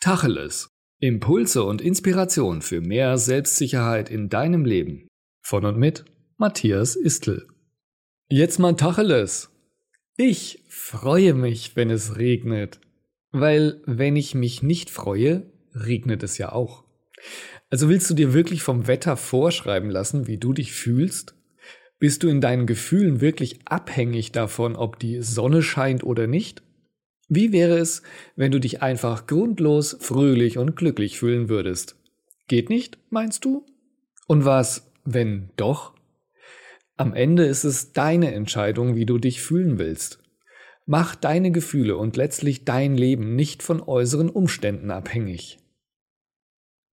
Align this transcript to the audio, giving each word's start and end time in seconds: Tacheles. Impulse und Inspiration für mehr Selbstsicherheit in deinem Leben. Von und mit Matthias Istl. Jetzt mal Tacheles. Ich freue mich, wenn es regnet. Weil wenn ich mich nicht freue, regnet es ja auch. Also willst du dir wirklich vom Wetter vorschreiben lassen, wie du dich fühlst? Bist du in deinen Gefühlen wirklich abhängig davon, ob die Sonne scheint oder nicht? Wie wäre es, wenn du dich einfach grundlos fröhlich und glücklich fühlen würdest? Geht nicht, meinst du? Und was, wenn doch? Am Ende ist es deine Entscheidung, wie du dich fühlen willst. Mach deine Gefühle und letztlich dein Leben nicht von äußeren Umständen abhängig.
Tacheles. 0.00 0.70
Impulse 1.00 1.64
und 1.64 1.80
Inspiration 1.80 2.62
für 2.62 2.80
mehr 2.80 3.18
Selbstsicherheit 3.18 4.10
in 4.10 4.28
deinem 4.28 4.64
Leben. 4.64 5.08
Von 5.42 5.64
und 5.64 5.76
mit 5.76 6.04
Matthias 6.36 6.94
Istl. 6.94 7.48
Jetzt 8.28 8.60
mal 8.60 8.76
Tacheles. 8.76 9.50
Ich 10.16 10.62
freue 10.68 11.34
mich, 11.34 11.74
wenn 11.74 11.90
es 11.90 12.16
regnet. 12.16 12.80
Weil 13.32 13.82
wenn 13.86 14.14
ich 14.14 14.36
mich 14.36 14.62
nicht 14.62 14.88
freue, 14.88 15.50
regnet 15.74 16.22
es 16.22 16.38
ja 16.38 16.52
auch. 16.52 16.84
Also 17.68 17.88
willst 17.88 18.08
du 18.08 18.14
dir 18.14 18.32
wirklich 18.32 18.62
vom 18.62 18.86
Wetter 18.86 19.16
vorschreiben 19.16 19.90
lassen, 19.90 20.28
wie 20.28 20.38
du 20.38 20.52
dich 20.52 20.72
fühlst? 20.72 21.34
Bist 21.98 22.22
du 22.22 22.28
in 22.28 22.40
deinen 22.40 22.66
Gefühlen 22.66 23.20
wirklich 23.20 23.58
abhängig 23.64 24.30
davon, 24.30 24.76
ob 24.76 25.00
die 25.00 25.22
Sonne 25.22 25.60
scheint 25.60 26.04
oder 26.04 26.28
nicht? 26.28 26.62
Wie 27.28 27.52
wäre 27.52 27.76
es, 27.78 28.02
wenn 28.36 28.52
du 28.52 28.58
dich 28.58 28.80
einfach 28.80 29.26
grundlos 29.26 29.98
fröhlich 30.00 30.56
und 30.56 30.76
glücklich 30.76 31.18
fühlen 31.18 31.50
würdest? 31.50 31.96
Geht 32.46 32.70
nicht, 32.70 32.98
meinst 33.10 33.44
du? 33.44 33.66
Und 34.26 34.46
was, 34.46 34.90
wenn 35.04 35.50
doch? 35.56 35.94
Am 36.96 37.12
Ende 37.12 37.44
ist 37.44 37.64
es 37.64 37.92
deine 37.92 38.32
Entscheidung, 38.32 38.96
wie 38.96 39.04
du 39.04 39.18
dich 39.18 39.42
fühlen 39.42 39.78
willst. 39.78 40.20
Mach 40.86 41.14
deine 41.14 41.50
Gefühle 41.50 41.98
und 41.98 42.16
letztlich 42.16 42.64
dein 42.64 42.96
Leben 42.96 43.36
nicht 43.36 43.62
von 43.62 43.82
äußeren 43.82 44.30
Umständen 44.30 44.90
abhängig. 44.90 45.58